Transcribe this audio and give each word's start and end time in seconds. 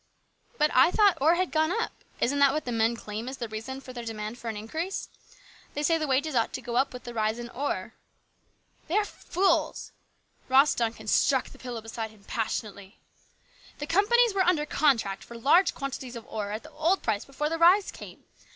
"But 0.57 0.71
I 0.73 0.89
thought 0.89 1.19
ore 1.21 1.35
had 1.35 1.51
gone 1.51 1.71
up. 1.71 1.91
Isn't 2.19 2.39
that 2.39 2.53
what 2.53 2.65
the 2.65 2.71
men 2.71 2.95
claim 2.95 3.29
as 3.29 3.37
the 3.37 3.47
reason 3.47 3.79
for 3.81 3.93
their 3.93 4.03
demand 4.03 4.39
for 4.39 4.49
an 4.49 4.57
increase? 4.57 5.09
They 5.75 5.83
say 5.83 5.99
the 5.99 6.07
wages 6.07 6.33
ought 6.33 6.53
to 6.53 6.61
go 6.63 6.75
up 6.75 6.91
with 6.91 7.03
the 7.03 7.13
rise 7.13 7.37
in 7.37 7.49
ore."" 7.51 7.93
They 8.87 8.97
are 8.97 9.05
fools!" 9.05 9.91
Ross 10.49 10.73
Duncan 10.73 11.05
struck 11.05 11.49
the 11.49 11.59
pillow 11.59 11.81
beside 11.81 12.09
him 12.09 12.23
passionately." 12.23 12.97
The 13.77 13.85
companies 13.85 14.33
were 14.33 14.41
under 14.41 14.65
contract 14.65 15.23
for 15.23 15.37
large 15.37 15.75
quantities 15.75 16.15
of 16.15 16.25
ore 16.25 16.49
at 16.51 16.63
the 16.63 16.71
old 16.71 17.03
price 17.03 17.23
before 17.23 17.49
this 17.49 17.59
rise 17.59 17.91
came. 17.91 18.23